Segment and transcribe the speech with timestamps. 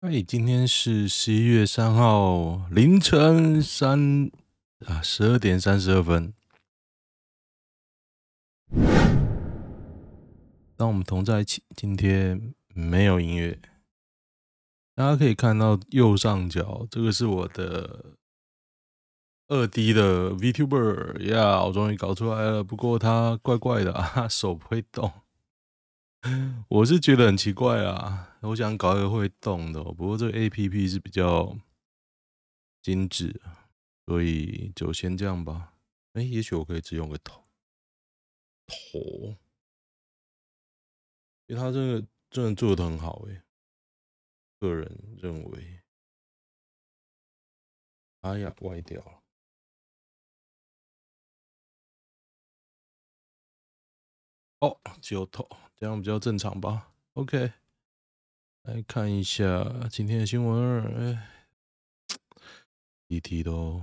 [0.00, 4.30] 哎，今天是十一月三号凌晨三
[4.86, 6.32] 啊十二点三十二分。
[10.74, 13.58] 当我们同在一起，今天没有音乐。
[14.94, 18.16] 大家可以看到右上角，这个是我的
[19.48, 22.64] 二 D 的 VTuber 呀，我终于搞出来了。
[22.64, 25.12] 不过它怪怪的啊，手不会动。
[26.68, 31.56] 我是觉得很奇怪啊，我想搞一个会动的，不过这个 APP 是比较
[32.82, 33.40] 精致，
[34.06, 35.74] 所以就先这样吧。
[36.12, 37.42] 哎，也许我可以只用个头，
[38.66, 39.36] 头，
[41.46, 43.42] 因为它这个真的做的很好哎，
[44.58, 45.80] 个人认为。
[48.20, 49.22] 哎呀，歪掉了。
[54.60, 55.48] 哦，只有头。
[55.80, 57.52] 这样比较正常吧？OK，
[58.64, 60.84] 来看一下今天的新闻。
[60.94, 61.26] 哎，
[63.06, 63.82] 一提都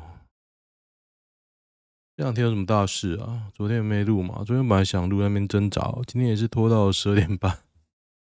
[2.15, 3.51] 这两天有什么大事啊？
[3.55, 4.43] 昨天没录嘛？
[4.43, 7.51] 昨天本来想录，那边挣扎，今天也是拖到十二点半，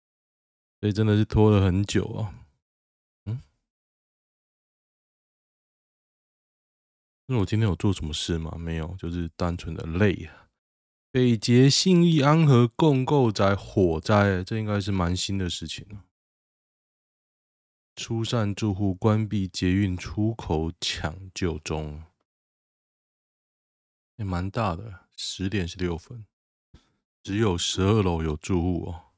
[0.82, 2.34] 所以真的是拖了很久啊。
[3.26, 3.40] 嗯，
[7.26, 8.56] 那我今天有做什么事吗？
[8.58, 10.41] 没有，就是单纯的累啊。
[11.12, 16.06] 北捷信义安和共构宅火灾，这应该是蛮新的事情了。
[17.96, 22.04] 疏散住户，关闭捷运出口抢救中，
[24.16, 25.00] 也蛮大的。
[25.14, 26.24] 十点十六分，
[27.22, 29.12] 只有十二楼有住户哦。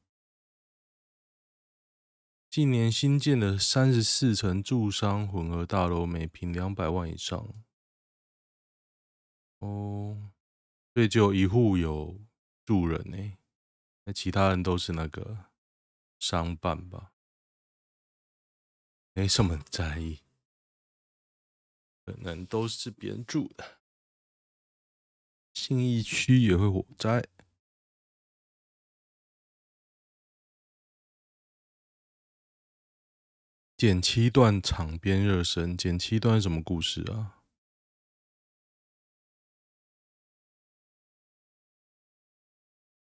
[2.51, 7.55] 近年新建的三十四层住商混合大楼，每坪两百万以上。
[9.61, 10.33] 哦。
[10.95, 12.21] 所以就一户有
[12.65, 13.37] 住人呢，
[14.05, 15.47] 那其他人都是那个
[16.21, 17.13] 商办吧，
[19.13, 20.21] 没什么在意，
[22.07, 23.81] 可能都是别人住的。
[25.53, 27.27] 信义区也会火灾，
[33.77, 37.34] 剪七段场边热身，剪七段什么故事啊？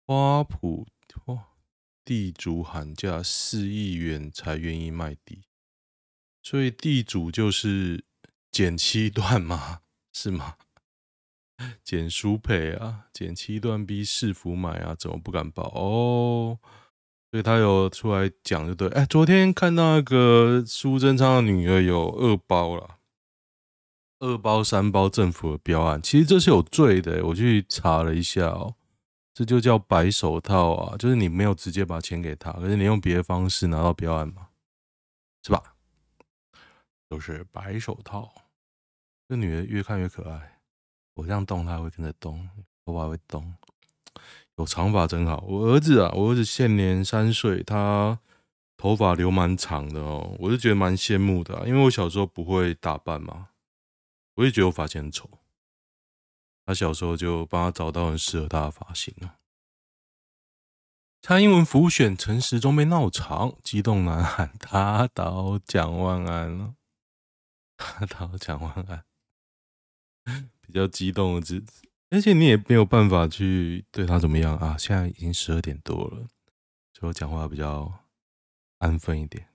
[0.06, 0.86] 花圃
[2.04, 5.44] 地主喊价四亿元才愿意卖地，
[6.42, 8.04] 所以地主就是
[8.52, 9.80] 剪七段吗？
[10.12, 10.56] 是吗？
[11.82, 16.58] 减书赔啊，减七段逼市府买啊，怎么不敢报哦？
[17.30, 18.88] 所以他有出来讲，就对。
[18.88, 22.98] 哎，昨天看到那个苏贞昌的女儿有二包了，
[24.18, 27.24] 二包三包政府的标案，其实这是有罪的。
[27.26, 28.76] 我去查了一下哦。
[29.34, 34.46] 这就叫白手套啊，就是你没有直接把钱给他，可是你用别的方式拿到标案嘛，
[35.42, 35.74] 是吧？
[37.08, 38.32] 都是白手套。
[39.28, 40.60] 这女的越看越可爱，
[41.14, 42.48] 我这样动她会跟着动，
[42.84, 43.54] 头发会动，
[44.56, 45.42] 有长发真好。
[45.48, 48.20] 我儿子啊，我儿子现年三岁，他
[48.76, 53.48] 头发留蛮长的哦，我就觉得蛮羡慕的啊，因为我小时候不会打扮嘛，
[54.36, 55.28] 我也觉得我发型很丑。
[56.64, 59.38] 他小时候就帮他找到很适合他的发型了。
[61.20, 66.74] 蔡英文辅选陈时中被闹场，激动男喊打倒蒋万安了，
[67.76, 69.04] 打倒蒋万安，
[70.60, 71.64] 比较激动的字，
[72.10, 74.76] 而且你也没有办法去对他怎么样啊。
[74.78, 76.28] 现在已经十二点多了，
[76.92, 78.04] 所以我讲话比较
[78.78, 79.48] 安分一点。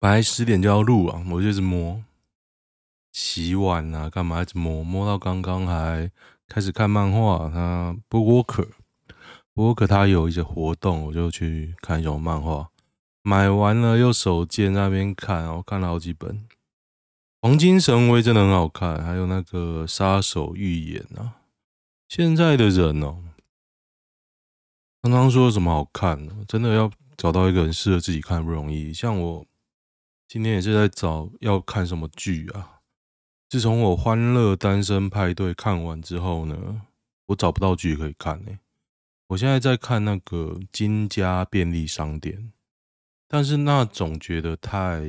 [0.00, 2.04] 本来十点就要录啊，我就是摸。
[3.12, 6.10] 洗碗啊，干嘛一直摸摸到刚刚还
[6.46, 7.50] 开始看漫画。
[7.52, 12.68] 他 BookWalker，BookWalker 他有一些活动，我就去看一种漫画。
[13.22, 16.46] 买完了又手贱那边看，我看了好几本。
[17.42, 21.36] 黄金神威真的很好看，还有那个杀手预言啊。
[22.08, 23.22] 现在的人哦，
[25.02, 28.92] 刚刚说什么好看，真的要找到一个很适合自己看不容易。
[28.92, 29.46] 像我
[30.28, 32.79] 今天也是在找要看什么剧啊。
[33.50, 36.82] 自从我《欢乐单身派对》看完之后呢，
[37.26, 38.60] 我找不到剧可以看呢、欸。
[39.26, 42.38] 我现在在看那个《金家便利商店》，
[43.26, 45.02] 但是那总觉得太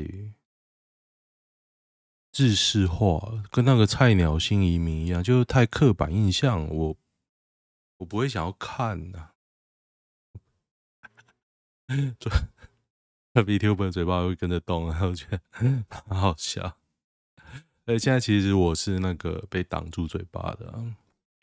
[2.32, 6.98] 制式化，跟那个菜鸟新移民一样，就是太刻板印象，我
[7.98, 9.36] 我不会想要看的。
[12.18, 12.32] 这
[13.44, 15.86] VTuber 嘴巴会跟着动，然后我觉得 很
[16.20, 16.81] 好笑。
[17.86, 20.84] 哎，现在其实我是那个被挡住嘴巴的，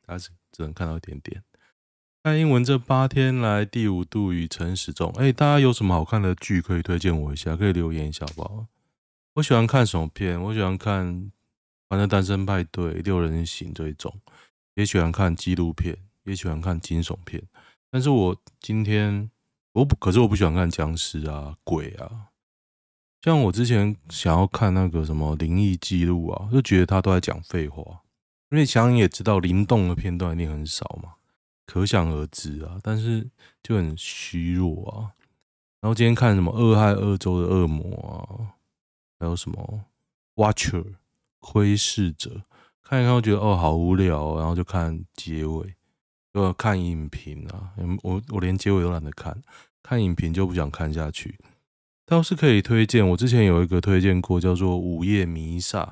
[0.06, 1.42] 他是只能看到一点点。
[2.22, 7.56] 看英文这八天来第五度与陈时中，哎，大家有什么好看的剧可以推荐我一下？
[7.56, 8.66] 可以留言一下好不好？
[9.34, 10.40] 我喜欢看什么片？
[10.40, 11.06] 我喜欢看
[11.88, 14.14] 《欢乐单身派对》《六人行》这一种，
[14.74, 17.42] 也喜欢看纪录片，也喜欢看惊悚片。
[17.90, 19.30] 但是我今天
[19.72, 22.28] 我不，可是我不喜欢看僵尸啊、鬼啊。
[23.28, 27.82] 像我之前想要看那个什么灵异记录啊，就觉得他都在讲废话。
[28.50, 31.12] 因为想也知道，灵动的片段一定很少嘛，
[31.66, 32.78] 可想而知啊。
[32.82, 33.28] 但是
[33.62, 35.12] 就很虚弱啊。
[35.82, 38.48] 然后今天看什么《二害二州的恶魔》啊，
[39.20, 39.84] 还有什么
[40.42, 40.82] 《Watcher》
[41.40, 42.42] 窥视者，
[42.82, 45.74] 看一看，我觉得哦好无聊，然后就看结尾，
[46.32, 47.74] 就看影评啊。
[48.02, 49.36] 我我连结尾都懒得看，
[49.82, 51.38] 看影评就不想看下去。
[52.08, 55.84] 倒是可以推荐，我之前有一个推荐过，叫做《午夜弥撒》。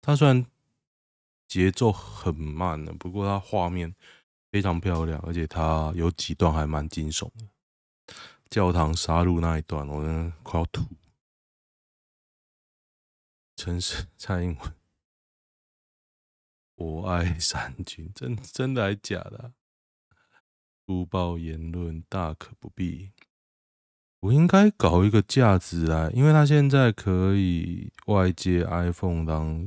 [0.00, 0.46] 它虽然
[1.48, 3.92] 节奏很慢的，不过它画面
[4.52, 8.14] 非常漂亮，而且它有几段还蛮惊悚的。
[8.48, 10.86] 教堂杀戮那一段，我真的快要吐。
[13.56, 14.74] 陈时蔡英文，
[16.76, 19.54] 我爱三军，真真的还假的？
[20.86, 23.10] 粗暴言论大可不必。
[24.20, 29.66] 我应该搞一个架子来，因为它现在可以外接 iPhone 当，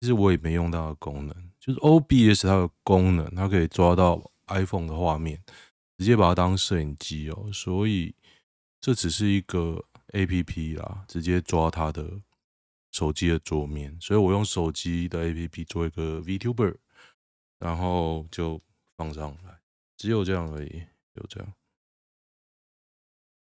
[0.00, 5.42] 其实我也没用到的功能，就是 OBS 它的功能，它可以抓到 iPhone 的画面，
[5.96, 7.50] 直接把它当摄影机哦。
[7.52, 8.14] 所以
[8.82, 12.20] 这只是一个 APP 啦，直接抓它的
[12.90, 16.76] 手机的桌面，所以我用手机的 APP 做一个 VTuber，
[17.58, 18.60] 然后就
[18.98, 19.58] 放上来，
[19.96, 20.82] 只有这样而已，
[21.14, 21.50] 就这样。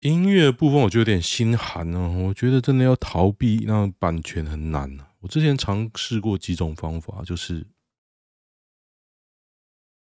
[0.02, 4.98] 音乐部分我就有点心寒哦，我觉得真的要逃避那版权很难。
[5.20, 7.66] 我之前尝试过几种方法，就是，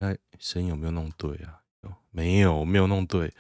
[0.01, 1.63] 哎，声音有没有弄对啊？
[2.11, 3.33] 没有，没有弄对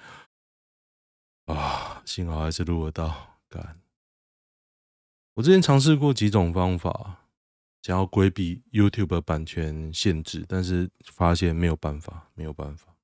[1.46, 3.38] 啊，幸好还是录得到。
[3.48, 3.80] 干，
[5.34, 7.26] 我之前尝试过几种方法，
[7.82, 12.94] 想要规避 YouTube 的版权限制，但是发现没有办法，没有办法。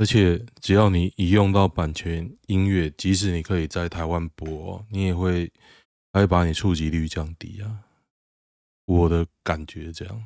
[0.00, 5.52] 而且只要你一用到版权音乐，即使你可以在台湾播，你也会，
[6.10, 7.84] 还会把你触及率降低啊。
[8.86, 10.24] 我的感觉这样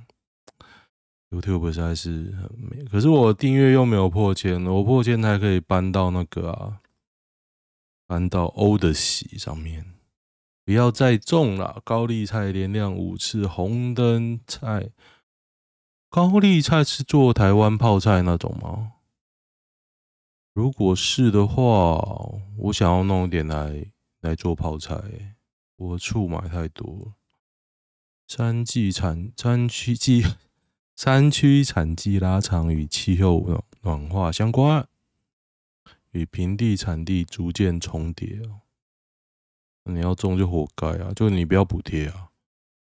[1.30, 2.84] ，YouTube 实在是很美。
[2.84, 6.80] 可是我订阅又没有破千，我破千还可以搬到那个啊，
[8.06, 9.84] 搬到 Odysee 上面。
[10.64, 14.90] 不要再种了，高丽菜连亮五次红灯菜。
[16.08, 18.92] 高丽菜是做台湾泡菜那种吗？
[20.54, 22.00] 如果是的话，
[22.56, 23.86] 我想要弄一点来
[24.20, 25.36] 来做泡菜。
[25.74, 27.14] 我醋买太多。
[28.28, 30.22] 山季产山区季
[30.94, 34.86] 山区产季拉长与气候暖化相关，
[36.12, 38.40] 与平地产地逐渐重叠。
[39.82, 41.12] 你要种就活该啊！
[41.16, 42.30] 就你不要补贴啊！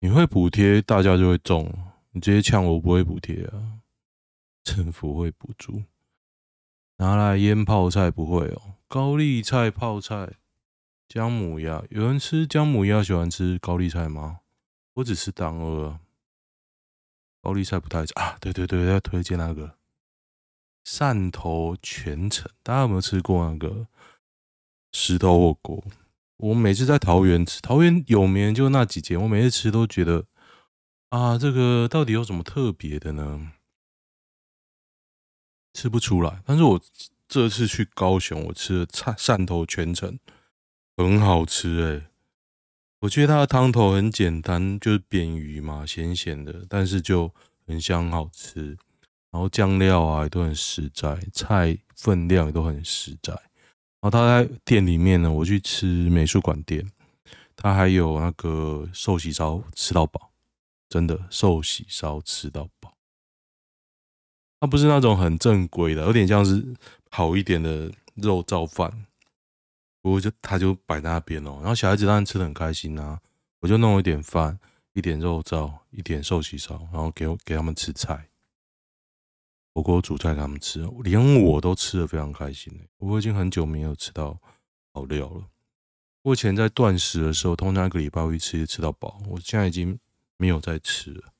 [0.00, 1.72] 你会补贴，大家就会种。
[2.10, 3.80] 你直接呛我不会补贴啊，
[4.62, 5.82] 政府会补助。
[6.96, 10.34] 拿来腌泡菜不会哦，高丽菜泡菜、
[11.08, 14.40] 姜母鸭，有人吃姜母鸭喜欢吃高丽菜吗？
[14.94, 15.98] 我只吃当鹅，
[17.42, 18.36] 高丽菜不太啊。
[18.40, 19.76] 对对对，要推荐那个
[20.86, 23.88] 汕头全城，大家有没有吃过那个
[24.92, 25.84] 石头火锅？
[26.36, 30.26] 我每次在桃园吃，桃园有名就那几间，我每次吃都觉得
[31.10, 33.52] 啊，这个到底有什么特别的呢？
[35.74, 36.80] 吃不出来，但是我
[37.28, 40.18] 这次去高雄，我吃了汕汕头全城，
[40.96, 42.06] 很好吃诶、
[43.00, 47.30] 我觉得它的汤头很简单，就是扁鱼嘛，咸咸的，但是就
[47.66, 48.78] 很香好吃。
[49.30, 53.32] 然后酱料啊也都很实在，菜分量也都很实在。
[53.32, 56.88] 然后他在店里面呢，我去吃美术馆店，
[57.56, 60.30] 他还有那个寿喜烧吃到饱，
[60.88, 62.94] 真的寿喜烧吃到饱。
[64.64, 66.64] 它不是那种很正规的，有点像是
[67.10, 69.04] 好一点的肉燥饭。
[70.00, 73.20] 不过就他就摆在那边哦，然后小孩子当然吃的很开心啊。
[73.60, 74.58] 我就弄一点饭，
[74.94, 78.26] 一点肉燥，一点寿喜烧，然后给我给他们吃菜。
[79.74, 82.72] 火锅煮菜给他们吃，连我都吃的非常开心。
[82.96, 84.38] 我已经很久没有吃到
[84.94, 85.44] 好料了。
[86.22, 89.20] 我以前在断食的时候，通常一个礼拜会吃一次吃到饱。
[89.28, 89.98] 我现在已经
[90.38, 91.34] 没有再吃了，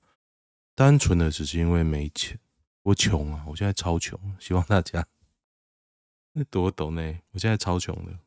[0.75, 2.39] 单纯的只是因为没钱。
[2.85, 3.45] 我穷啊！
[3.49, 5.07] 我现在超穷，希望大家
[6.51, 7.19] 多懂呢。
[7.33, 8.19] 我现在超穷的，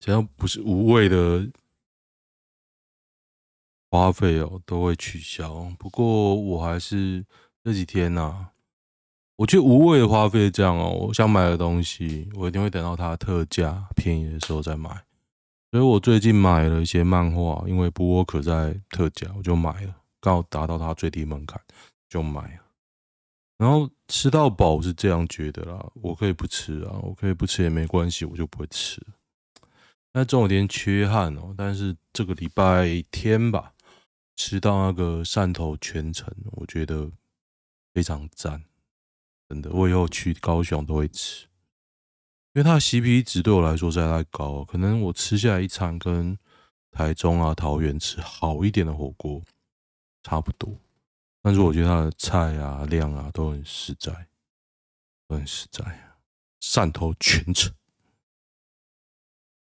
[0.00, 1.48] 只要不是无谓的
[3.90, 5.72] 花费哦，都会取消。
[5.78, 7.24] 不过我还是
[7.62, 8.52] 这几天呐、啊，
[9.36, 10.90] 我觉得无谓的花费这样哦。
[10.90, 14.90] 我想买的东西，我一定会等到它特价便宜的时候再买。
[15.70, 21.60] 所以我最近买了一些漫画，因为布沃克在特价，我就买了，刚好达到它最低门槛，
[22.08, 22.63] 就买了。
[23.56, 29.00] 然后吃到饱是这样觉得啦，我可以不吃啊，我可以不吃也没关系，我就不会吃。
[30.12, 33.72] 那这种有点缺憾哦，但是这个礼拜天吧，
[34.36, 37.10] 吃到那个汕头全城，我觉得。
[37.94, 38.64] 非常赞，
[39.48, 41.46] 真的，我以后去高雄都会吃，
[42.52, 46.36] 因为它的 CP 值对我来说实在太高，可能我吃下来一餐跟
[46.90, 49.40] 台中啊、桃园吃好一点的火锅
[50.24, 50.76] 差不多，
[51.44, 54.28] 但是我觉得它的菜啊、量啊都很实在，
[55.28, 56.16] 都很实在。
[56.58, 57.74] 汕头全城，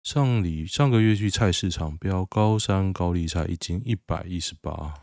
[0.03, 5.03] 上礼上个月去菜市场标高山高丽菜一斤一百一十八。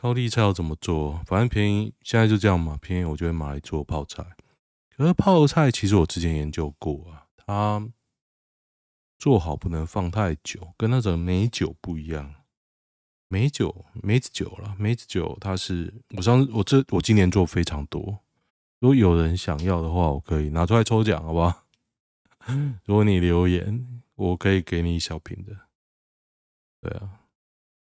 [0.00, 1.20] 高丽菜要怎么做？
[1.26, 2.78] 反正便宜，现在就这样嘛。
[2.80, 4.24] 便宜我就会买来做泡菜。
[4.96, 7.90] 可是泡菜其实我之前研究过啊，它
[9.18, 12.43] 做好不能放太久，跟那种美酒不一样。
[13.28, 18.20] 梅酒梅子酒啦，梅子酒它是我上我这我今年做非常多。
[18.80, 21.64] 如果有人想要的话，我可以拿出来抽奖，好不好？
[22.84, 25.56] 如果你留言，我可以给你一小瓶的。
[26.80, 27.20] 对啊，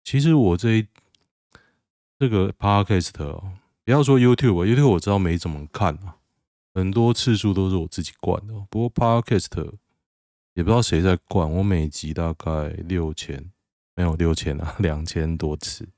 [0.03, 0.87] 其实我这一。
[2.21, 3.53] 这个 podcast 哦，
[3.85, 6.17] 不要说 YouTube，YouTube 我知道没怎么看啊，
[6.73, 8.53] 很多次数都是我自己灌的。
[8.69, 9.47] 不过 podcast
[10.53, 13.49] 也不知道谁在灌，我每集大概六千，
[13.99, 15.89] 没有六千啊， 两千多次，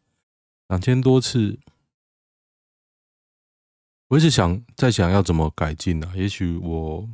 [0.70, 1.60] 两千多次。
[4.08, 7.08] 我一直想在想要怎么改进啊，也许我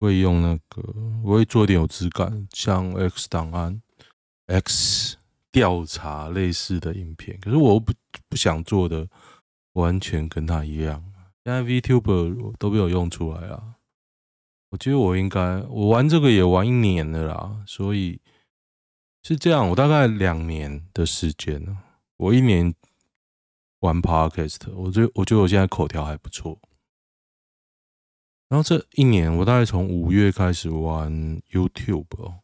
[0.00, 0.82] 会用那个，
[1.22, 3.82] 我会做一点有质感，像 X 档案
[4.46, 5.18] X。
[5.52, 7.90] 调查类似的影片，可是我不
[8.28, 9.08] 不想做的
[9.72, 11.02] 完全跟他一样。
[11.44, 13.76] 现在 VTuber 都被我用出来了，
[14.68, 18.20] 我觉得我应该，我玩这个也玩一年了啦，所以
[19.26, 19.68] 是这样。
[19.70, 21.76] 我大概两年的时间了，
[22.16, 22.72] 我一年
[23.80, 26.60] 玩 Podcast，我觉我觉得我现在口条还不错。
[28.48, 31.10] 然后这一年，我大概从五月开始玩
[31.50, 32.34] YouTube，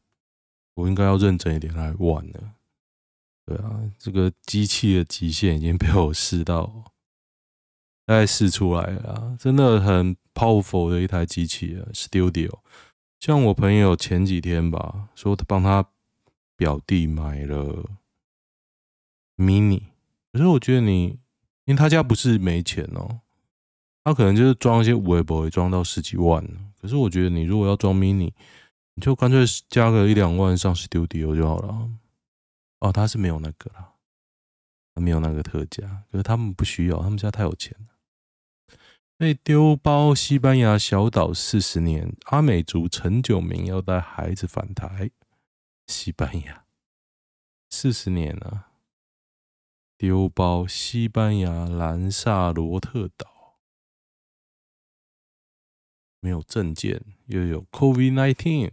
[0.74, 2.54] 我应该要认真一点来玩了。
[3.46, 6.92] 对啊，这个机器的极限已经被我试到，
[8.04, 12.58] 大概试出来了，真的很 powerful 的一台机器啊，Studio。
[13.20, 15.88] 像我朋友前几天吧，说他帮他
[16.62, 17.90] 表弟买了
[19.37, 19.83] Mini，
[20.33, 21.19] 可是我觉得你，
[21.64, 23.19] 因为他家不是没钱哦，
[24.04, 26.47] 他可能就是装一些微博，装到十几万。
[26.81, 28.31] 可是我觉得你如果要装 Mini，
[28.95, 31.90] 你就干脆加个一两万上 Studio 就好了。
[32.78, 33.95] 哦，他是没有那个啦，
[34.95, 38.78] 他没有那个特价，可是他们不需要，他们家太有钱了。
[39.19, 45.11] 被丢包西班牙小岛四十年，阿美族陈九明要带孩子返台。
[45.86, 46.66] 西班牙
[47.68, 48.72] 四十年了，
[49.96, 53.58] 丢包西班牙兰萨罗特岛，
[56.20, 58.72] 没有证件，又有 COVID-19。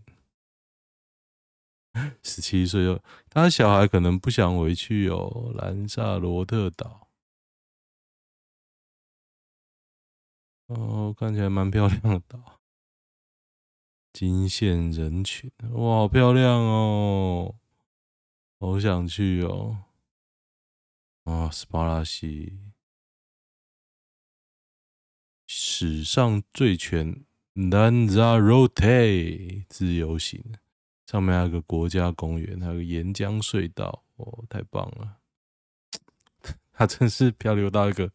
[2.23, 5.51] 十七岁哦，他小孩可能不想回去哦。
[5.55, 7.09] 兰萨罗特岛，
[10.67, 12.58] 哦，看起来蛮漂亮的岛，
[14.19, 17.55] 惊现人群，哇，好漂亮哦，
[18.59, 19.85] 好想去哦。
[21.23, 22.59] 啊，斯巴拉西，
[25.47, 27.23] 史上最全
[27.53, 28.83] 兰萨罗特
[29.69, 30.43] 自由行。
[31.05, 35.19] 上面还有个国家公园，还有个沿江隧道，哦，太棒了！
[36.73, 38.11] 它真是漂流到一个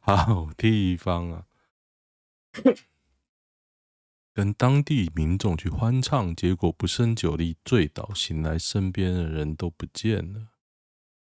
[0.00, 1.46] 好地方啊！
[4.34, 10.48] 跟当地民众去欢唱，结果不胜酒力醉倒，醒来身边的人都不见了。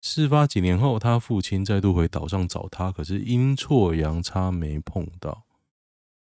[0.02, 5.46] 事发几年后，他父亲再度回岛上找他，可是阴错阳差没碰到。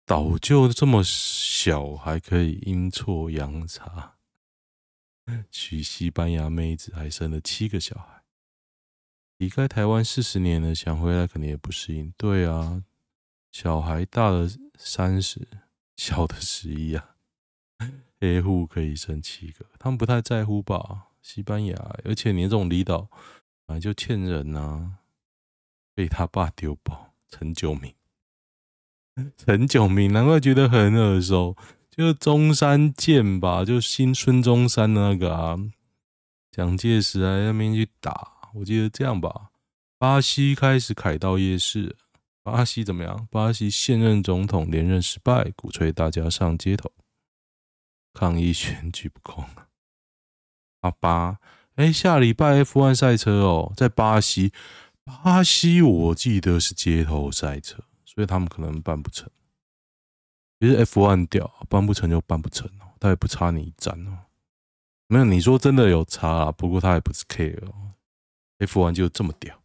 [0.07, 4.15] 岛就这么小，还可以阴错阳差。
[5.51, 8.23] 娶西班牙妹子，还生了七个小孩。
[9.39, 12.13] 离开台湾四十年了，想回来肯定也不适应。
[12.17, 12.83] 对啊，
[13.51, 15.49] 小孩大了三十，
[16.03, 17.15] 小的十一啊。
[18.19, 21.11] 黑户可以生七个，他们不太在乎吧？
[21.23, 23.09] 西班牙，而且你这种离岛，
[23.65, 24.99] 本来就欠人啊。
[25.95, 27.95] 被他爸丢包，陈九明，
[29.37, 31.57] 陈九明，难怪觉得很耳熟。
[31.89, 35.57] 就是中山舰吧，就新孙中山的那个啊，
[36.51, 39.51] 蒋介石啊那边去打，我记得这样吧。
[39.99, 41.95] 巴西开始凯道夜市。
[42.43, 43.29] 巴西怎么样？
[43.31, 46.91] 巴西现任总统连任失败，鼓吹大家上街头
[48.13, 49.45] 抗议选举不公。
[50.81, 51.39] 阿巴，
[51.77, 54.53] 哎，下礼拜 F1 赛车哦，在巴西。
[55.05, 59.31] 巴西我记得是街头赛车，所以他们可能办不成。
[60.59, 64.19] 其实 F1 屌，办不成就办不成哦，他也不差你一站哦。
[65.07, 66.53] 没有，你说真的有差啊？
[66.53, 67.93] 不过他也不是 care 哦。
[68.59, 69.62] F1 就这么屌。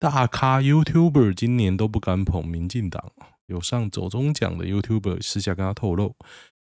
[0.00, 3.12] 大咖 YouTuber 今年都不敢捧民进党，
[3.44, 6.16] 有上走钟奖的 YouTuber 私下跟他透露，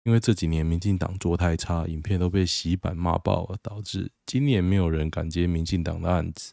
[0.03, 6.53] 因为这几年民进党做太差，影片都被洗版骂爆了，导致今年没有人敢接民进党的案子。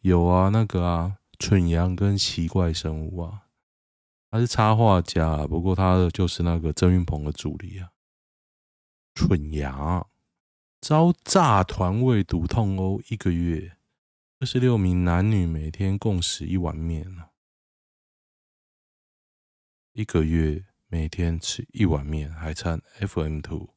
[0.00, 3.42] 有啊，那个啊，蠢羊跟奇怪生物啊，
[4.32, 7.90] 他是插画家，不过他的就是那个郑云鹏的助理啊。
[9.14, 10.08] 蠢羊
[10.80, 13.76] 遭炸团位毒痛殴一个月。
[14.40, 17.06] 二十六名男女每天共食一碗面，
[19.92, 23.68] 一个月每天吃一碗面，还掺 FM2，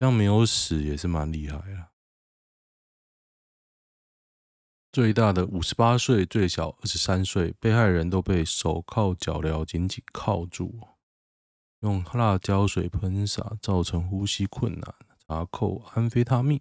[0.00, 1.90] 这样没有死也是蛮厉害的。
[4.90, 10.80] 最大的五十八岁，最小二十三岁，被害人都被手铐脚镣紧紧铐住，
[11.78, 14.96] 用辣椒水喷洒，造成呼吸困难，
[15.28, 16.60] 查扣安非他命。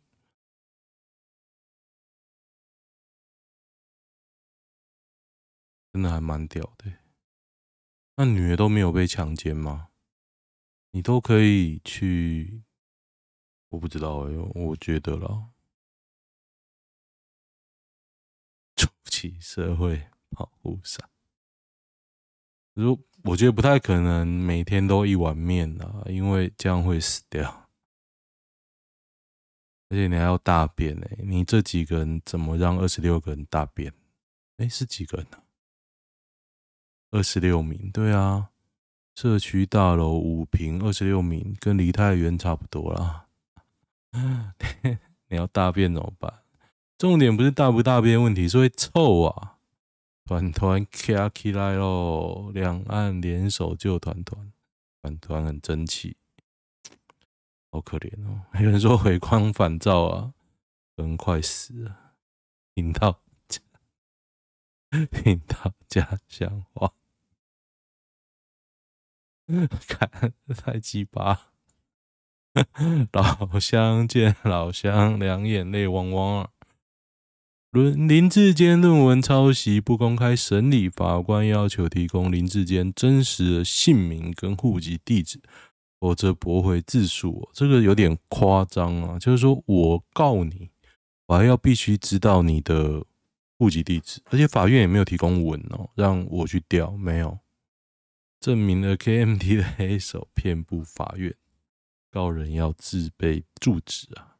[5.93, 6.93] 真的还蛮屌的，
[8.15, 9.89] 那女的都没有被强奸吗？
[10.91, 12.63] 你都可以去，
[13.69, 15.49] 我不知道哎，我觉得啦，
[18.75, 21.09] 筑起社会保护伞。
[22.73, 27.69] 如我觉得不太可能每天都一碗面啊，因为这样会死掉，
[29.89, 33.93] 而且你还要大便哎，你这几个人怎么让二十六个人大便？
[34.57, 35.40] 哎，是几个人呢？
[37.11, 38.49] 二十六名，对啊，
[39.15, 43.27] 社区大楼五坪，二十六名，跟梨泰院差不多啦。
[45.27, 46.41] 你要大便怎么办？
[46.97, 49.57] 重点不是大不大便问题，是会臭啊！
[50.25, 54.53] 团团卡起来喽，两岸联手救团团，
[55.01, 56.15] 团团很争气，
[57.71, 58.41] 好可怜哦。
[58.61, 60.33] 有人说回光返照啊，
[60.95, 62.13] 人快死了，
[62.75, 63.19] 听到
[65.11, 66.93] 听到家乡话。
[69.87, 71.49] 看太鸡巴，
[73.11, 76.49] 老乡见老乡，两眼泪汪汪。
[77.71, 85.41] 论林志坚论文抄袭不公开审理，法官要求提供林志坚真实的姓名跟户籍地址，
[85.97, 87.49] 否则驳回自诉。
[87.53, 90.69] 这个有点夸张啊，就是说我告你，
[91.27, 93.05] 我还要必须知道你的
[93.57, 97.39] 户籍地址，而且法院也没有提供文哦，让我去调，没有。
[98.41, 101.35] 证明了 KMT 的黑手遍布法院，
[102.09, 104.39] 告人要自备住址啊！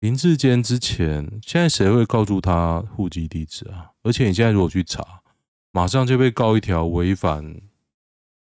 [0.00, 3.92] 林志坚之前，现在谁会告诉他户籍地址啊？
[4.02, 5.22] 而且你现在如果去查，
[5.70, 7.62] 马上就被告一条违反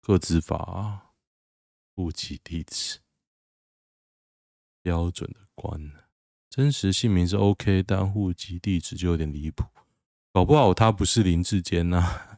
[0.02, 1.12] 个资法啊！
[1.96, 3.02] 户籍地址
[4.82, 5.92] 标准的关，
[6.50, 9.66] 真实姓名是 OK，但户籍地址就有点离谱，
[10.34, 12.29] 搞不好他不是林志坚呐、啊。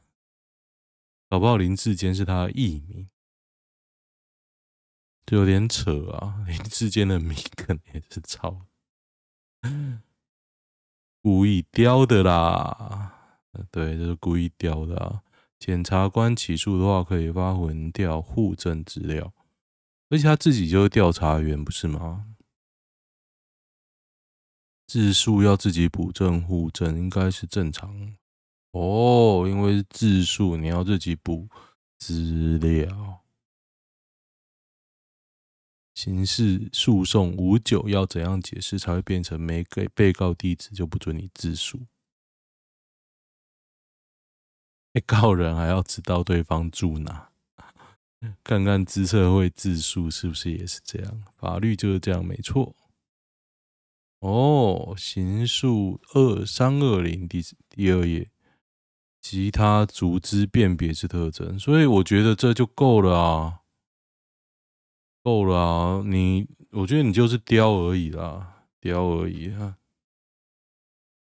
[1.32, 3.08] 搞不好林志坚是他的艺名，
[5.26, 6.44] 就有点扯啊！
[6.46, 8.67] 林志坚的名可能也是抄，
[11.22, 13.39] 故意雕的啦。
[13.72, 15.24] 对，这是故意雕的啊。
[15.58, 19.34] 检察官起诉的话，可以发文调户政资料，
[20.10, 22.36] 而且他自己就是调查员，不是吗？
[24.86, 28.17] 自诉要自己补正户政，应该是正常。
[28.71, 31.47] 哦，因为是自诉，你要自己补
[31.97, 33.21] 资料。
[35.93, 41.86] 刑事诉讼五九要怎样解释才会变成没给被告地址就不准你自诉？
[44.93, 47.29] 被告人还要知道对方住哪，
[48.43, 51.23] 看看资策会自诉是不是也是这样？
[51.36, 52.75] 法律就是这样，没错。
[54.19, 58.31] 哦，刑诉二三二零第第二页。
[59.21, 63.60] 其他组织辨别之特征，所以我觉得这就够了啊，
[65.23, 66.03] 够了啊！
[66.03, 69.77] 你，我觉得你就是雕而已啦，雕而已啊，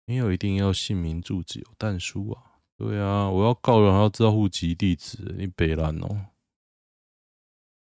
[0.07, 2.43] 没有一定要姓名、住址有但书啊。
[2.77, 6.27] 对啊，我要告人，要知道户籍地址，你北烂哦。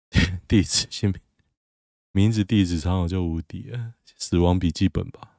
[0.48, 1.22] 地址、姓名、
[2.12, 3.94] 名字、地址，常常就无敌了！
[4.18, 5.33] 死亡笔记本吧。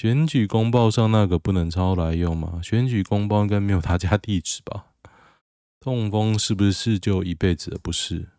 [0.00, 2.58] 选举公报上那个不能抄来用吗？
[2.64, 4.86] 选举公报应该没有他家地址吧？
[5.78, 7.78] 痛风是不是就一辈子的？
[7.80, 8.30] 不是，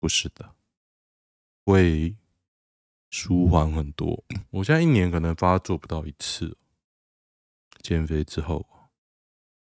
[0.00, 0.56] 不是的，
[1.64, 2.16] 会
[3.08, 4.24] 舒缓很多。
[4.50, 6.56] 我现在一年可能发作不到一次。
[7.80, 8.66] 减肥之后，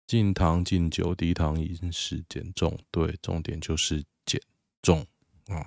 [0.08, 4.42] 禁糖、禁酒、低糖饮食、减重，对，重点就是减
[4.82, 5.06] 重
[5.48, 5.60] 啊。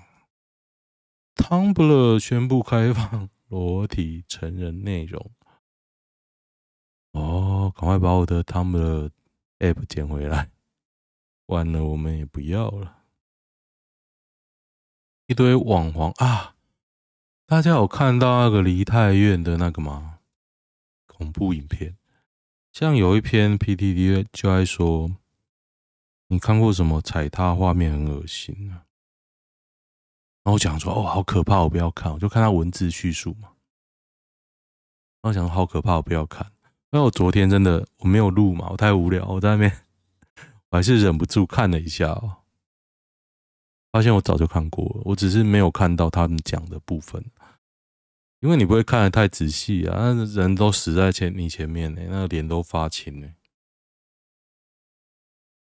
[1.35, 5.33] Tumblr 宣布开放裸体成人内容。
[7.16, 9.11] 哦，赶快把我的 Tumblr
[9.61, 10.50] app 捡回来，
[11.46, 13.05] 完了我们也不要了。
[15.26, 16.55] 一堆网黄啊，
[17.46, 20.20] 大家有看到那个梨泰院的那个吗？
[21.07, 21.96] 恐怖影片，
[22.70, 25.16] 像有一篇 PTT 就爱说，
[26.29, 28.85] 你看过什么踩踏画面很恶心啊？
[30.44, 33.48] 然后我讲说哦，好可怕，我不要看，我就看他文字叙述嘛。
[35.22, 36.52] 然后我讲说好可怕，我不要看。
[36.96, 39.70] 因为我昨天真的我没有录嘛，我太无聊，我在那边
[40.70, 42.38] 我还是忍不住看了一下哦，
[43.92, 47.22] 发现我早就看过了，我只是没有看到他们讲的部分，
[48.40, 53.28] 因为你不会看的太仔细啊，那人都死在前你前面呢，那个脸都发青呢，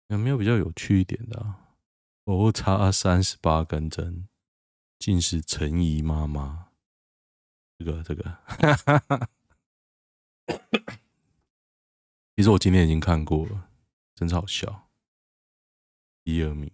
[0.08, 1.60] 有没有比较有趣一点的啊？
[2.24, 4.28] 我插三十八根针，
[4.98, 6.66] 竟是陈姨妈妈，
[7.78, 9.28] 这个这个，哈哈哈。
[12.42, 13.68] 其实我今天已经看过了，
[14.16, 14.88] 真是好笑。
[16.24, 16.72] 一二米，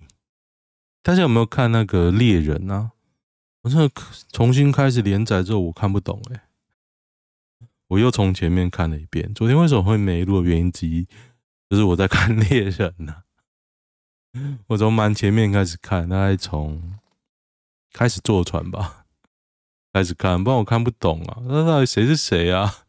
[1.02, 2.92] 大家有没有看那个猎人啊？
[3.60, 3.86] 我这
[4.32, 6.48] 重新开始连载之后，我看不懂哎。
[7.88, 9.34] 我又从前面看了一遍。
[9.34, 11.06] 昨天为什么会没录的原因之一，
[11.68, 13.12] 就是我在看猎人呢、
[14.32, 14.58] 啊。
[14.68, 16.98] 我从蛮前面开始看，大概从
[17.92, 19.04] 开始坐船吧，
[19.92, 21.42] 开始看，不然我看不懂啊。
[21.44, 22.86] 那到底谁是谁啊？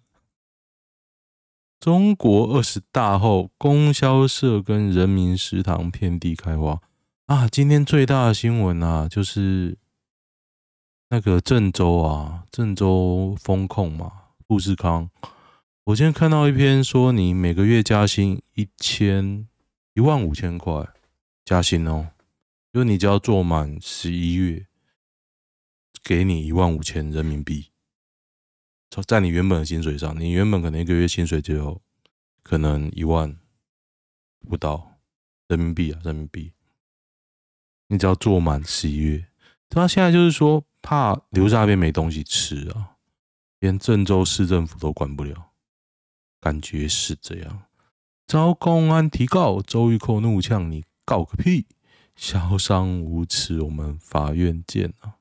[1.79, 6.81] 中国二十大后，供销社跟人民食堂遍地开花
[7.27, 7.47] 啊！
[7.47, 9.77] 今天最大的新闻啊，就是
[11.07, 14.11] 那个郑州啊，郑州风控嘛，
[14.45, 15.09] 富士康。
[15.85, 19.47] 我今天看到一篇说，你每个月加薪一千
[19.93, 20.85] 一万五千块，
[21.45, 22.09] 加薪哦，
[22.73, 24.65] 就你只要做满十一月，
[26.03, 27.67] 给你一万五千人民币。
[29.05, 31.81] 在你原本的薪水上，你原本可能一个月薪水只有
[32.43, 33.37] 可能一万
[34.47, 34.99] 不到
[35.47, 36.51] 人民币啊，人民币。
[37.87, 39.27] 你只要做满十一月，
[39.69, 42.97] 他现在就是说怕留在那边没东西吃啊，
[43.59, 45.51] 连郑州市政府都管不了，
[46.39, 47.63] 感觉是这样。
[48.27, 51.65] 遭公安提告，周玉蔻怒呛：“你告个屁！
[52.15, 55.15] 嚣张无耻，我们法院见啊！”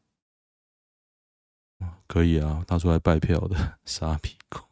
[2.07, 4.69] 可以啊，他出来拜票的 沙皮狗。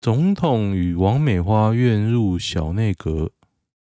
[0.00, 3.32] 总统与王美花愿入小内阁，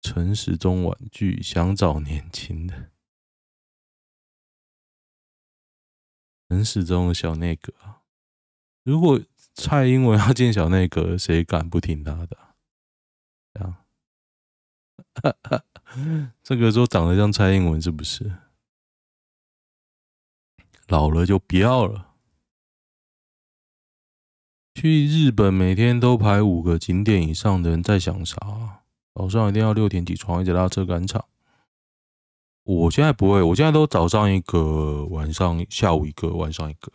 [0.02, 2.90] 陈时中婉拒，想找年轻的。
[6.48, 8.02] 陈时中的小内阁啊，
[8.82, 9.20] 如果
[9.54, 12.36] 蔡英文要进小内阁，谁敢不听他的？
[13.54, 13.76] 这样，
[16.42, 18.32] 这个时候长得像蔡英文是不是？
[20.90, 22.08] 老了就不要了。
[24.74, 28.36] 去日本每天都排五个景点以上的人在想啥？
[29.14, 31.24] 早上一定要六点起床，一直拉车赶场。
[32.64, 36.90] 我现在不会，我现在都早上一个，晚上下午一个，晚上一个，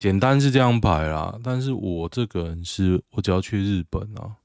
[0.00, 1.38] 简单是这样排啦。
[1.44, 4.38] 但是我这个人是，我只要去日本啊，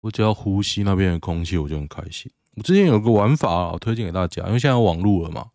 [0.00, 2.32] 我只要呼吸那边的空气，我就很开心。
[2.56, 5.50] 我之前有个玩法，我推荐给大家，因为现在网络了嘛。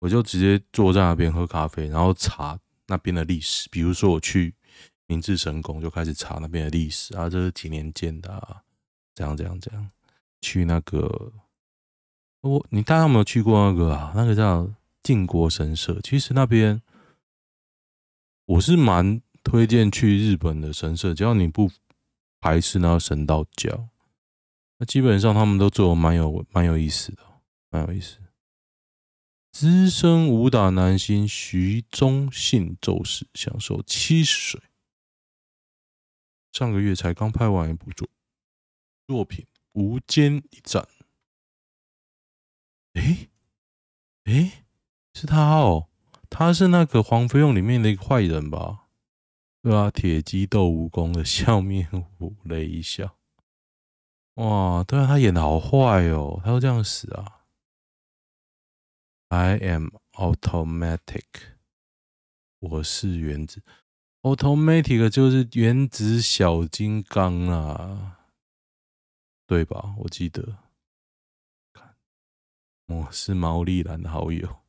[0.00, 2.58] 我就直接坐在那边喝咖啡，然后查
[2.88, 3.68] 那边的历史。
[3.70, 4.54] 比如说，我去
[5.06, 8.62] 明治神宫，就开始查那边的历史啊，这是几年建的啊？
[9.14, 9.90] 这样这样这样。
[10.40, 11.32] 去那个，
[12.40, 14.12] 我你大家有没有去过那个啊？
[14.16, 14.70] 那个叫
[15.02, 16.00] 靖国神社。
[16.02, 16.80] 其实那边
[18.46, 21.70] 我是蛮推荐去日本的神社，只要你不
[22.40, 23.88] 排斥那个神道教，
[24.78, 27.22] 那基本上他们都做的蛮有蛮有意思的，
[27.68, 28.16] 蛮有意思。
[29.52, 34.62] 资深武打男星徐宗信骤逝，享寿七十岁。
[36.52, 38.08] 上个月才刚拍完一部作
[39.06, 40.82] 作品《无间一战》。
[42.94, 43.28] 诶
[44.24, 44.64] 诶，
[45.14, 45.88] 是他哦，
[46.28, 48.86] 他是那个《黄飞鸿》里面的一个坏人吧？
[49.62, 53.16] 对啊，铁鸡斗蜈蚣的笑面虎雷一笑。
[54.34, 57.39] 哇，对啊，他演的好坏哦，他都这样死啊。
[59.32, 61.52] I am automatic。
[62.58, 63.62] 我是原子
[64.22, 68.26] ，automatic 就是原子小金刚啊，
[69.46, 69.94] 对吧？
[69.98, 70.58] 我记得，
[71.72, 71.96] 看
[72.86, 74.62] 我是毛利兰的好友。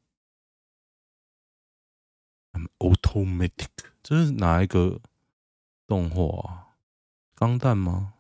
[2.52, 3.70] I automatic
[4.04, 5.02] 这是哪一个
[5.88, 6.78] 动画啊？
[7.34, 8.14] 钢弹吗？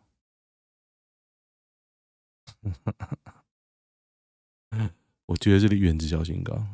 [5.32, 6.68] 我觉得这里原子小金刚。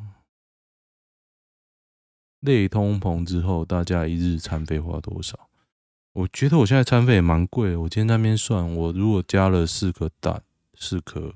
[2.40, 5.48] 类通膨之后，大家一日餐费花多少？
[6.12, 7.76] 我觉得我现在餐费也蛮贵。
[7.76, 10.42] 我今天那边算，我如果加了四颗蛋、
[10.74, 11.34] 四颗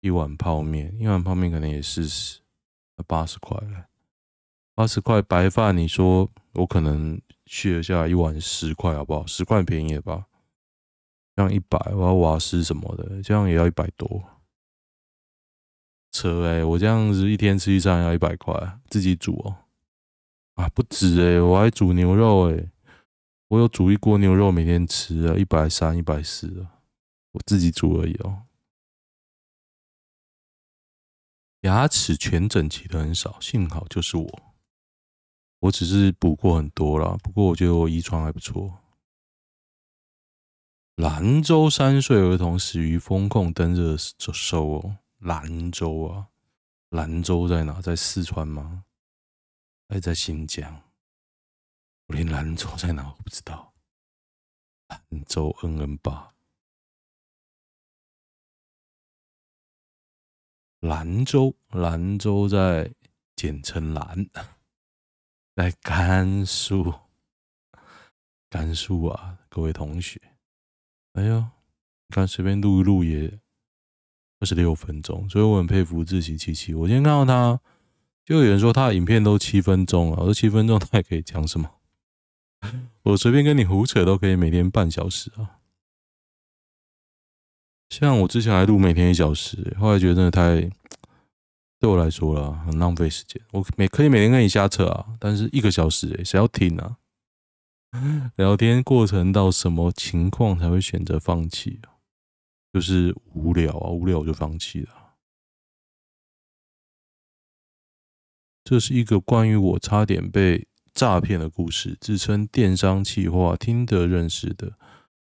[0.00, 2.40] 一碗泡面，一碗泡面可能也四十，
[3.06, 3.86] 八十块了。
[4.74, 9.26] 八十块白饭，你说我可能去了下来一碗十块，好不好？
[9.26, 10.26] 十块便宜了吧？
[11.34, 14.22] 像一百，我要瓦斯什么的，这样也要一百多。
[16.16, 19.56] 车哎、欸，我这样子一天吃一餐要一百块，自己煮哦。
[20.54, 22.70] 啊，不止哎、欸，我还煮牛肉哎、欸，
[23.48, 26.80] 我有煮一锅牛肉，每天吃啊，一百三、一百四啊，
[27.32, 28.44] 我自己煮而已哦。
[31.62, 34.42] 牙齿全整齐的很少，幸好就是我，
[35.60, 38.78] 我只是补过很多啦，不过我觉得我遗传还不错。
[40.96, 46.30] 兰州三岁儿童死于风控登热搜哦，兰州啊，
[46.90, 47.82] 兰州在哪？
[47.82, 48.84] 在四川吗？
[49.88, 50.84] 还在新疆，
[52.06, 53.74] 我连兰州在哪我不知道。
[54.86, 56.32] 兰州 N N 八，
[60.78, 62.94] 兰州，兰州在
[63.34, 64.30] 简称兰，
[65.56, 66.94] 在甘肃，
[68.48, 70.20] 甘肃啊，各位同学，
[71.14, 73.40] 哎呦，你看随便录一录也
[74.40, 76.74] 二十六分钟，所以我很佩服志祺七七。
[76.74, 77.60] 我今天看到他。
[78.24, 81.70] 就有人说他的影片都七分钟啊，我说七分钟他还可以讲什么？
[83.04, 85.60] 我随便跟你胡扯都可以每天半小时啊。
[87.88, 90.68] 像我之前还录每天一小时，后来觉得真的太
[91.78, 93.40] 对我来说了很浪费时间。
[93.52, 96.96] 我每可以每天跟你瞎扯啊，但是一个小时诶，谁要听啊？
[98.34, 101.78] 聊天过程到什么情况才会选择放弃？
[102.76, 105.14] 就是无聊啊，无聊我就放弃了。
[108.62, 111.96] 这是一个关于我差点被诈骗的故事。
[111.98, 114.76] 自称电商企划，听得认识的，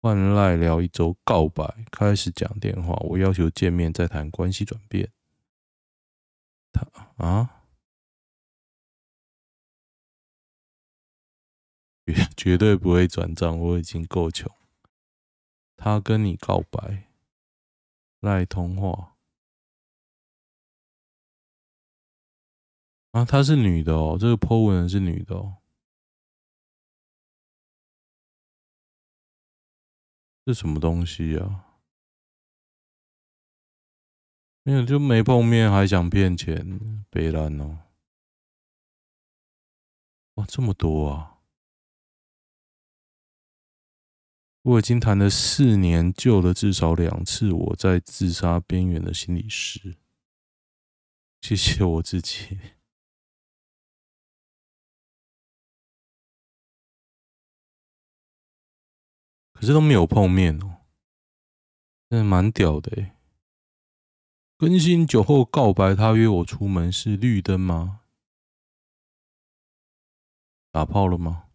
[0.02, 5.12] 换赖聊一周，告白开始讲电话，我要求见面再谈关系转变。
[6.74, 7.66] 他啊，
[12.08, 14.52] 绝绝对不会转账，我已经够穷。
[15.76, 17.07] 他跟你告白，
[18.20, 19.18] 赖通话。
[23.12, 25.58] 啊，她是女的哦，这个 po 文是女的哦，
[30.46, 31.66] 这什么东西啊？
[34.64, 37.86] 没有，就没碰面还想骗钱，白烂哦！
[40.34, 41.37] 哇，这么多啊！
[44.68, 49.96] 我已经谈了四年，救了至少两次我在自杀边缘的心理师，
[51.40, 52.60] 谢谢我自己。
[59.54, 60.82] 可是都没有碰面哦，
[62.10, 63.14] 真的蛮屌的诶。
[64.58, 68.02] 更新酒后告白，他约我出门是绿灯吗？
[70.72, 71.47] 打炮了吗？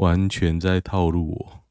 [0.00, 1.64] 完全在套路我，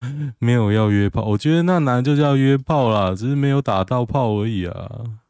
[0.38, 1.24] 没有要约炮。
[1.30, 5.20] 我觉得那男就叫约炮啦，只是没有打到炮而已啊。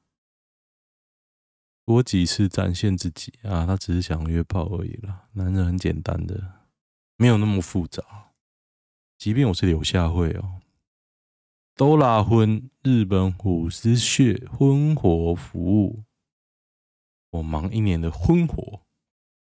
[1.87, 5.29] 多几次展现自己啊，他只是想约炮而已啦。
[5.33, 6.67] 男人很简单的，
[7.17, 8.03] 没有那么复杂。
[9.17, 10.61] 即便我是柳下惠哦，
[11.75, 16.03] 都拉婚日本虎之穴婚活服务，
[17.31, 18.83] 我忙一年的婚活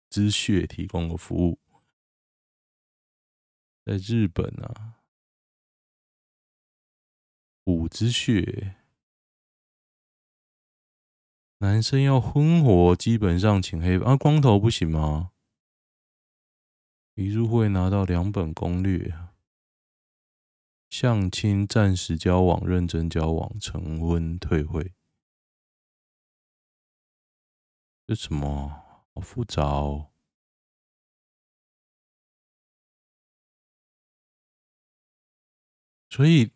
[0.09, 1.59] 之穴提供的服务，
[3.85, 5.01] 在日本啊，
[7.65, 8.77] 五之穴。
[11.59, 15.33] 男生要婚活，基本上请黑啊，光头不行吗？
[17.15, 19.15] 一入会拿到两本攻略，
[20.89, 24.95] 相亲、暂时交往、认真交往、成婚、退会，
[28.07, 29.05] 这什么？
[29.15, 30.14] 好复杂哦。
[36.15, 36.53] 所以，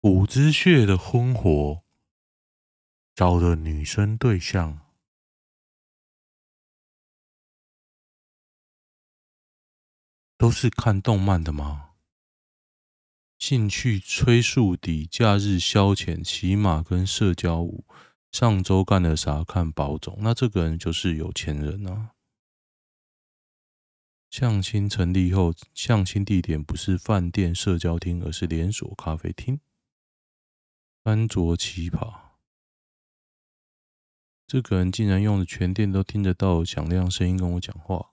[0.00, 1.84] 五之穴的婚活。
[3.14, 4.80] 找的女生对象
[10.36, 11.90] 都是看动漫的吗？
[13.38, 17.84] 兴趣吹竖笛，假日消遣骑马跟社交舞。
[18.32, 19.44] 上周干了啥？
[19.44, 22.15] 看宝总，那这个人就是有钱人啊。
[24.30, 29.60] 相亲成立后，相亲地点不是饭店、社交厅，而是连锁咖啡厅。
[31.02, 32.32] 穿着奇葩，
[34.46, 38.12] 这个人竟然用的全店都听得到响亮声音跟我讲话。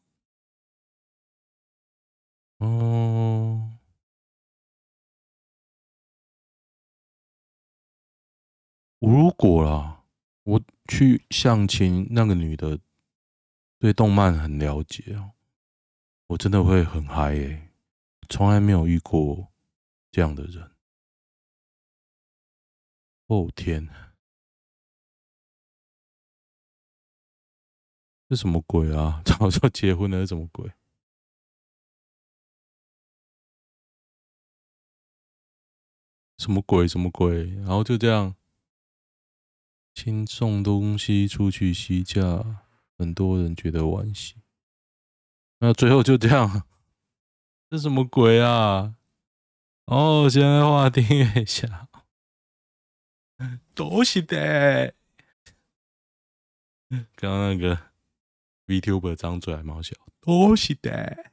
[2.60, 3.80] 哦，
[8.99, 10.06] 如果啦，
[10.43, 12.80] 我去相亲，那个女的
[13.80, 15.32] 对动漫很了解哦。
[16.34, 17.69] 我真的会很嗨耶，
[18.28, 19.52] 从来没有遇过
[20.12, 20.72] 这样的人。
[23.28, 23.88] 哦天，
[28.28, 29.22] 这什么鬼啊？
[29.26, 30.72] 早就结婚了，是什么鬼？
[36.39, 36.88] 什么鬼？
[36.88, 37.46] 什么鬼？
[37.58, 38.36] 然后就这样，
[39.93, 42.65] 亲送东西出去西嫁，
[42.98, 44.42] 很多人觉得惋惜。
[45.65, 46.63] 那最后就这样，
[47.71, 48.95] 这什么鬼啊？
[49.86, 51.04] 哦，现在话听
[51.41, 51.88] 一下，
[53.73, 54.93] 都是的。
[57.15, 57.80] 刚刚那个
[58.67, 61.32] VTuber 张嘴还蛮好笑，都是的。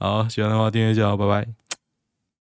[0.00, 1.54] 好，喜欢的话订阅一下，拜拜。